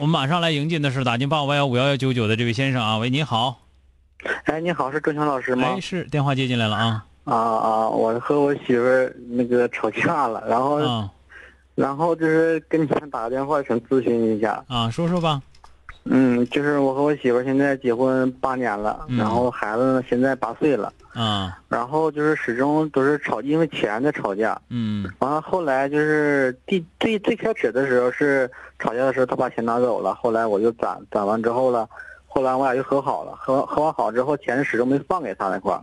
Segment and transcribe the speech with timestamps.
[0.00, 3.60] 我们马上来迎接的是打进八五八幺五幺幺九九的这位先生啊，喂，你好。
[4.44, 5.68] 哎，你好，是周强老师吗？
[5.68, 7.04] 哎，是，电话接进来了啊。
[7.24, 11.10] 啊啊，我和我媳妇儿那个吵架了，然后，啊
[11.74, 14.62] 然后就是跟你们打个电话，想咨询一下。
[14.68, 15.42] 啊，说说吧。
[16.04, 24.60] 嗯，就是我和我媳妇儿现在结婚八年了，嗯然后孩子呢现在八岁了，啊，然后就是始终都是吵，因为钱在吵架。
[24.68, 31.88] 嗯完了后来就是第最最开始的时候是吵架的时候，他把钱拿走了，后来我就攒攒完之后了，
[32.26, 35.82] 后来我俩就和好了，和和完好之后，钱始终没放给他那块儿。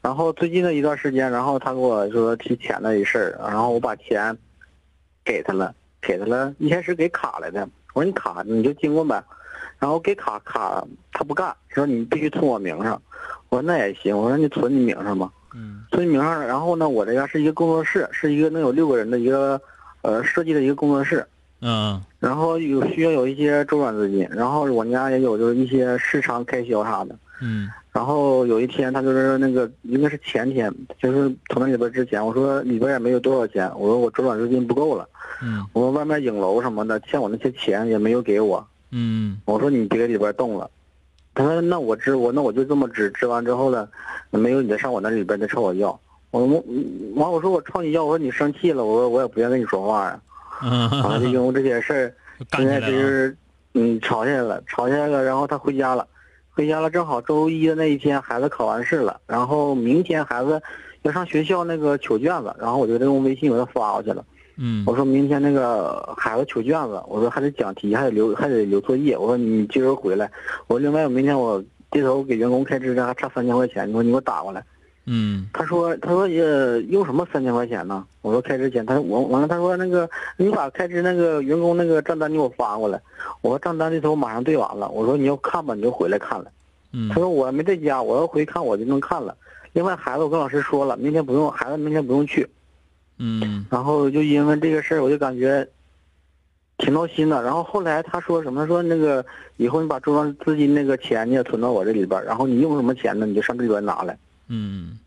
[0.00, 4.36] 然后最近的一段时间，然后他跟我说提钱的一事儿，然后我把钱
[5.22, 9.24] 给他了，给他了，一开始给卡来的，我说你卡你就经过呗，
[9.78, 13.00] 然后给卡卡他不干，说你必须存我名上，
[13.48, 15.32] 我说那也行，我说你存你名上吧。
[15.54, 19.58] 嗯存你名上，然后呢，我这边是一个工作室，是一个能有六个人的一个，
[20.02, 21.26] 呃，设计的一个工作室。
[21.62, 27.18] 嗯然后有需要有一些周转资金，然后我们家也有就是一些日常开销啥的。
[27.40, 35.08] 嗯然后有一天他就是那个应该是前天，就是从那里边之前，我说里边也没有多少钱，我说我周转资金不够了，
[35.42, 40.70] 嗯我说外面影楼什么的欠我那些钱也没有给我，嗯我说你别给里边动了。
[41.34, 43.88] 他说那我支我那我就这么支，支完之后呢，
[44.30, 45.98] 没有你再上我那里边再朝我要。
[46.30, 46.64] 我我
[47.14, 50.20] 完我说我朝你要，我说你生气了，我说我也不愿跟你说话呀。
[50.62, 52.14] 嗯，完了就因为这些事儿，
[52.50, 52.80] 干现在。
[52.80, 53.36] 就是
[53.74, 56.06] 嗯吵起来了，吵起来了，然后他回家了，
[56.56, 60.60] 回家了正好周一的那一天孩子考完试了，然后明天孩子
[61.02, 64.24] 要上学校那个取卷子，然后我就用微信给他发过去了。
[64.56, 69.18] 嗯我说明天那个孩子取卷子，我说还得讲题，还得留还得留作业。
[69.18, 70.30] 我说你今儿回来，
[70.66, 74.64] 我说另外我明天我这头给员工开支还差三千块钱，你说你给我打过来。
[75.08, 76.42] 嗯他说他说也
[76.82, 78.04] 用什么三千块钱呢？
[78.22, 83.00] 我说开支钱，他说我完了，他说那个你把开支那个员工那个账单给我发过来。
[83.40, 86.50] 我说账单这头马上对完了，我说你要看吧你就回来看了。
[86.92, 89.36] 嗯他说我没在家，我要回看我就能看了。
[89.74, 92.48] 另外孩子我跟老师说了，明天不用，孩子明天不用去。
[93.18, 95.66] 嗯然后就因为这个事儿，我就感觉
[96.78, 97.42] 挺闹心的。
[97.42, 98.66] 然后后来他说什么？
[98.66, 99.24] 说那个
[99.56, 103.24] 以后你把周转资金那个钱你也存到我这里边儿，然后你用什么钱呢？
[103.24, 104.18] 你就上这里边拿来。
[104.48, 104.98] 嗯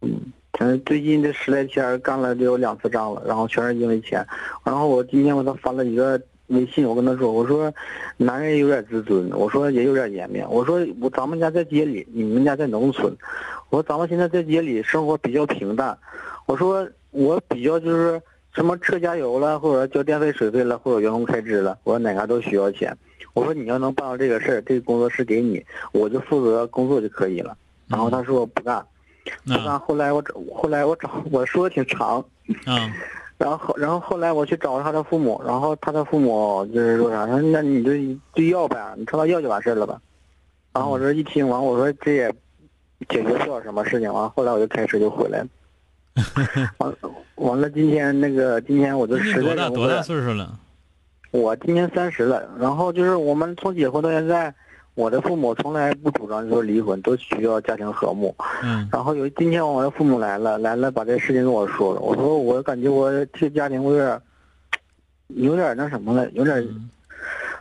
[0.00, 4.24] 嗯，最近这十来天干了得有两次仗了，然后全是因为钱。
[4.64, 7.72] 然后我今天我给他发了一个微信，我跟他说，我说
[8.16, 13.12] 男人有点自尊，我说也有点颜面，我说我咱们家在街里，你们家在农村，
[13.70, 15.96] 我说咱们现在在街里生活比较平淡，
[16.46, 18.20] 我说我比较就是
[18.52, 22.96] 什么车加油了，或者交电费水费了，或者员工开支了，我说哪嘎都需要钱。
[23.34, 27.56] 我说你要能办到这个事儿，这个工作室给你，我就负责工作就可以了。
[27.88, 28.84] 然后他说我不干。
[29.44, 32.18] 不啊干，后来我找，后来我找，我说的挺长，
[32.64, 32.90] 啊
[33.36, 37.92] 然后后然后后来我去找他的父母，然后他的父母就是说啥，说那你就
[38.34, 39.94] 就要呗，你朝他要就完事儿了呗。
[40.72, 42.32] 然后我这一听完，我说这也
[43.08, 45.46] 解决不了什么事情，完后来我就开车就回来了。
[46.78, 46.94] 完
[47.34, 50.58] 完了，今天那个今天我就你实在多大多大岁数了？
[51.30, 54.52] 我今年三十了，然后就是我们从结婚到现在，
[54.98, 58.34] 我的父母从来不主张说离婚，都需要家庭和睦。
[58.64, 62.00] 嗯然后有今天我的父母来了，来了把这事情跟我说了。
[62.00, 64.20] 我说我感觉我这个家庭我有点，
[65.28, 66.90] 有点那什么了，有点，嗯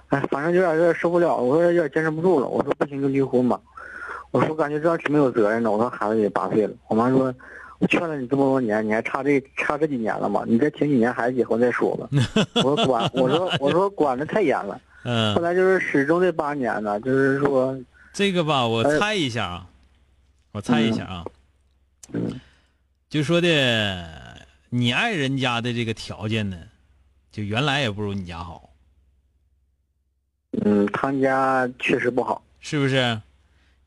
[0.07, 1.37] 哎，反正有点有点受不了。
[1.37, 2.47] 我说有点坚持不住了。
[2.47, 3.61] 我说不行就离婚吧。
[4.31, 5.69] 我说感觉这样挺没有责任的。
[5.69, 6.73] 我说孩子也八岁了。
[6.87, 7.31] 我妈说，
[7.77, 10.43] 我劝了你这么多年，你还差这差这几年了吗？
[10.47, 12.09] 你再挺几年孩子结婚再说吧。
[12.65, 14.81] 我说管，我说我说管的太严了。
[15.03, 17.77] 后嗯，来就是始终这八年呢，就是说，
[18.13, 19.69] 这个吧，我呃猜一下啊，
[20.51, 21.25] 我猜一下啊，
[22.13, 22.39] 嗯
[23.09, 26.57] 就说的你爱人家的这个条件呢，
[27.31, 28.69] 就原来也不如你家好。
[30.65, 32.43] 嗯，他家确实不好。
[32.59, 33.21] 是不是？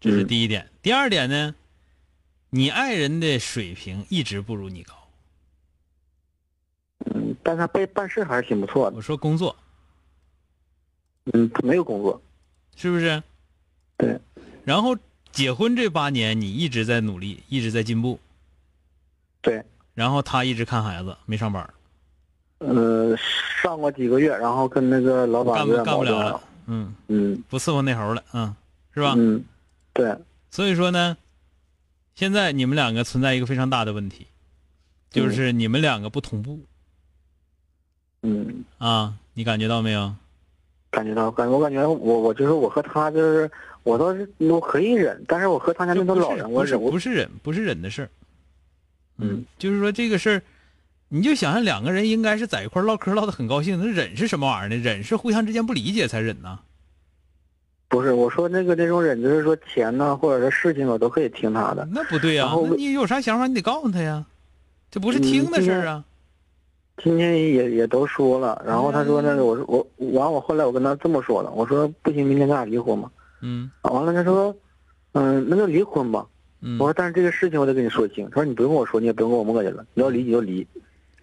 [0.00, 0.66] 这是第一点。
[0.80, 1.54] 第二点呢，
[2.48, 4.94] 你爱人的水平一直不如你高。
[7.12, 8.96] 嗯，但他办办事还是挺不错的。
[8.96, 9.54] 我说工作，
[11.32, 12.20] 嗯，他没有工作。
[12.76, 13.22] 是不是？
[13.96, 14.18] 对。
[14.64, 14.96] 然后
[15.32, 18.18] 结婚这八年，你一直在努力，一直在进步。
[19.42, 19.62] 对。
[19.94, 21.68] 然后他一直看孩子，没上班。
[22.58, 23.16] 呃，
[23.62, 26.40] 上过几个月，然后跟那个老板干不干不了了。
[26.66, 28.54] 嗯嗯，不伺候那猴了，嗯，
[28.94, 29.14] 是吧？
[29.16, 29.44] 嗯，
[29.92, 30.16] 对。
[30.50, 31.16] 所以说呢，
[32.14, 34.26] 现在你们两个存在一个非常大的问题，
[35.10, 36.60] 就是你们两个不同步。
[38.22, 38.64] 嗯。
[38.78, 40.14] 啊，你感觉到没有？
[40.90, 43.50] 感觉到，感我感觉我我就是我和他就是
[43.84, 48.08] 我倒是我可以忍，但是我和他家那个老人我忍不是忍不是忍的事儿。
[49.18, 50.42] 嗯，就是说这个事儿，
[51.08, 54.76] 你就想象两个人应该是在一块唠嗑唠得很高兴，那忍是什么玩意儿呢？
[54.82, 56.58] 忍是互相之间不理解才忍呢。
[57.88, 61.86] 不是，我说那个那种忍，就是说钱呢，或者是事情，我都可以听他的。
[61.92, 64.24] 那不对呀，那你有啥想法，你得告诉他呀，
[64.90, 66.04] 这不是听的事儿啊。
[67.02, 73.10] 今天也也都说了，然后他说那个，我说我完，我后来我跟他这么说的，我说不行，明天咱俩离婚嘛。
[73.40, 73.70] 嗯。
[73.82, 74.54] 完了他说，
[75.12, 76.26] 嗯，那就离婚吧。
[76.62, 78.28] 嗯我说，但是这个事情我得跟你说清。
[78.30, 80.66] 他说你不用跟我说，你也不用跟我磨叽了，你要离你就离。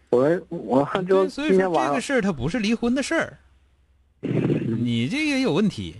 [0.10, 3.38] 我说我就今天晚上这个事儿，它不是离婚的事儿。
[4.22, 5.96] 你这也有问题。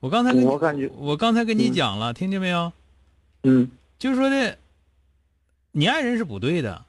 [0.00, 2.72] 我刚才跟我感觉我刚才跟你讲了，听见没有？
[3.44, 4.58] 嗯，就是说的，
[5.72, 6.84] 你爱人是不对的。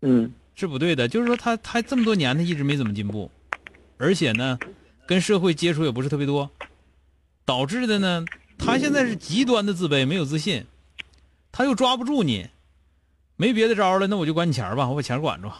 [0.00, 1.06] 嗯，是不对的。
[1.06, 3.30] 就是说他他这么多年他一直没怎么进步，
[3.96, 4.58] 而且呢，
[5.06, 6.50] 跟社会接触也不是特别多，
[7.44, 8.24] 导致的呢，
[8.58, 10.66] 他现在是极端的自卑，没有自信。
[11.52, 12.48] 他又抓不住你，
[13.36, 15.50] 没别的招了，那我就管你钱吧，我把钱管住，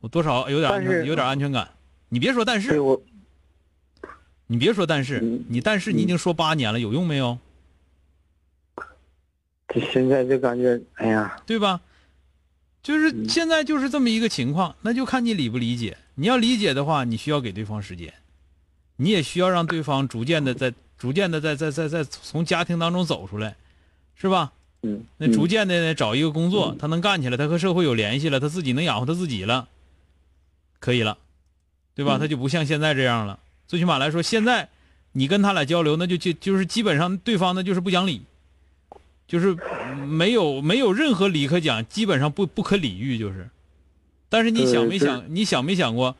[0.00, 1.70] 我多少有点有点安全感。
[2.08, 2.80] 你别说但是，
[4.48, 7.38] 你别说但是，你但是你已经说八年了，有用没有？
[9.68, 11.80] 这现在就感觉，哎呀，对吧？
[12.82, 15.96] 就是现在就是这么一个情况，那就看你理不理解。
[16.14, 18.12] 你要理解的话，你需要给对方时间，
[18.96, 23.56] 你也需要让对方逐渐的在逐渐的在在在在从家庭当中走出来，
[24.14, 24.52] 是吧？
[24.82, 29.68] 嗯，那逐渐的呢，找一个工作，他能干起来，他和社会有联系了，他自己能养活他自己了，
[30.78, 31.18] 可以了，
[31.94, 32.18] 对吧？
[32.18, 33.38] 他就不像现在这样了。
[33.66, 34.70] 最起码来说，现在
[35.12, 38.22] 你跟他俩交流，那就就就是基本上对方呢就是不讲理，
[39.30, 39.56] 就是
[40.08, 43.48] 没有没有任何理可讲，基本上不不可理喻，就是。
[44.28, 45.24] 但是你想没想？
[45.28, 46.16] 你想没想过，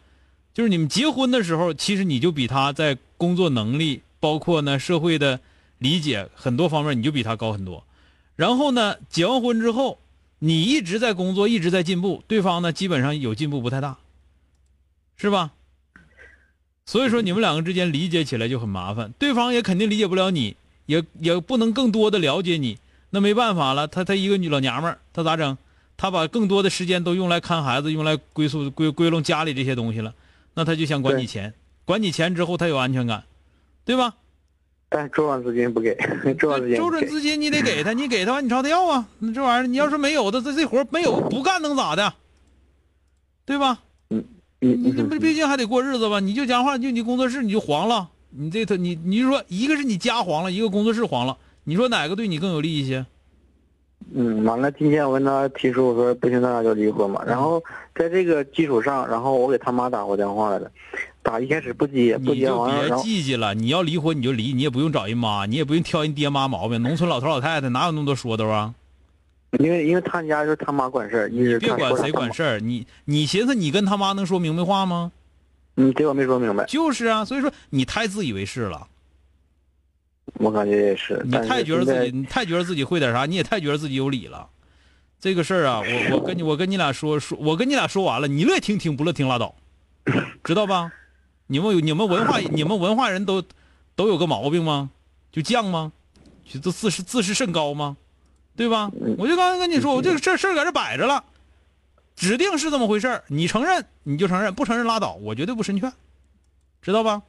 [0.54, 5.40] 就是你们结婚的时候，其实你就比他在工作能力，包括呢社会的
[5.78, 7.84] 理解很多方面，你就比他高很多。
[8.36, 9.98] 然后呢，结完婚之后，
[10.38, 13.98] 你一直在工作，一直在进步，对方呢基本上有进步不太大，
[15.16, 15.50] 是吧？
[16.86, 20.54] 所以说你们两个之间理解起来就很麻烦，对方也肯定理解不了你，
[20.86, 22.78] 也也不能更多的了解你，
[23.10, 25.58] 那没办法了，他他一个女老娘们儿，他咋整？
[25.96, 30.14] 他把更多的时间都用来看孩子，用来归宿归归拢家里这些东西了，
[30.54, 31.52] 那他就想管你钱，
[31.84, 33.24] 管你钱之后他有安全感，
[33.84, 34.14] 对吧？
[34.88, 35.94] 但周转资金不给，
[36.38, 36.76] 周转资金。
[36.76, 39.06] 周转资金你得给他，你给他完你朝他要啊！
[39.18, 42.14] 那这玩意儿你要是没有的，这这活没有不干能咋的？
[43.44, 43.80] 对吧？
[44.08, 44.24] 嗯
[44.58, 46.20] 你你这不毕竟还得过日子吧？
[46.20, 53.05] 你就讲话就你工作室你就黄了，你这他你你就说一个是你家黄了，一个工作室黄了，你说哪个对你更有利一些？
[54.14, 57.22] 嗯，完了，今天我跟他提出我说不行，咱俩就离婚嘛。
[57.24, 57.62] 然后
[57.94, 60.70] 在这个基础上，然后我给他妈打过电话来了。
[61.22, 63.55] 打一开始不接，不接完了，别记记了。
[63.55, 66.81] 你要离婚你就离，你也不用找人妈，你也不用挑人爹妈毛病。
[66.82, 68.74] 农村老头老太太哪有那么多说头啊？
[69.58, 75.12] 因为因为他家就是他妈管事儿，你别管谁管事儿，你你寻思你跟他妈能说明白话吗？
[75.76, 76.64] 嗯，这我没说明白。
[76.64, 78.86] 就是啊，所以说你太自以为是了。
[80.41, 81.20] 我感觉也是。
[81.25, 84.49] 你太觉得自己，你太觉得自己会点啥，你也太觉得自己有理了。
[85.20, 89.55] 这个事儿啊，我我跟你我跟你俩说说，我跟你俩说完了，你乐听听，不乐听拉倒，
[90.43, 90.91] 知道吧？
[91.47, 93.44] 你们有你们文化，你们文化人都
[93.94, 94.91] 都有个毛病吗？
[95.31, 95.93] 就犟吗？
[96.44, 97.97] 就自视自视甚高吗？
[98.56, 98.91] 对吧？
[99.19, 101.23] 我就刚才跟你说，我这个事事儿搁这摆着了，
[102.17, 103.25] 指定是这么回事儿。
[103.29, 105.93] 你承认你就承认，不承认拉倒，我绝对不申劝，
[106.81, 107.23] 知道吧？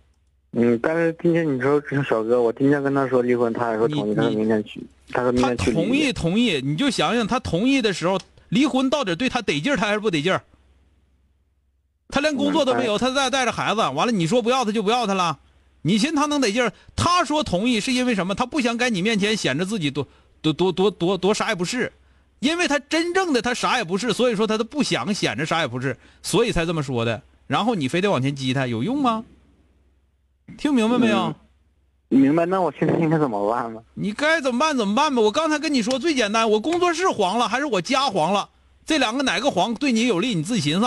[0.54, 5.66] 嗯，但是今天你说小哥，我今天跟他说离婚，他还说同意，他说明天去，他说明天去。
[5.66, 10.44] 他同意同意，你就想想他同意的时候，离婚到底对他得劲儿，他还是不得劲儿？
[12.10, 15.40] 他连工作都没有，他再带着孩子，完了你说不要他就不要他了，
[15.84, 16.74] 你寻他能得劲儿？
[16.98, 18.36] 他说同意是因为什么？
[18.36, 20.06] 他不想在你面前显着自己多
[20.42, 21.94] 多多多多多啥也不是，
[22.42, 27.22] 因为他真正的他啥也不是，所以说他都不想显着啥也不是，所以才这么说的。
[27.48, 29.24] 然后你非得往前激他，有用吗？
[30.58, 31.18] 听明白没有？
[31.18, 31.36] 嗯
[32.20, 32.46] 明白？
[32.46, 33.82] 那我现在应该怎么办呢？
[33.94, 35.22] 你该怎么办怎么办吧。
[35.22, 38.50] 我刚才跟你说最简单，我工作室黄了还是我家黄了，
[38.86, 40.86] 这两个哪个黄对你有利，你自己寻思。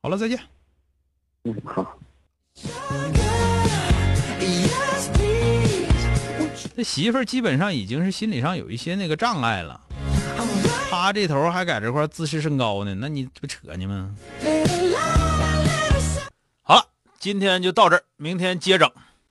[0.00, 0.38] 好了，再见。
[1.42, 1.98] 嗯，好。
[6.76, 9.80] 这媳妇儿基本上已经是心理上有一些那个障碍了，
[10.88, 14.14] 他这头还在这块自视甚高呢，那你这不扯呢吗？
[17.20, 18.88] 今天就到这儿，明天接整。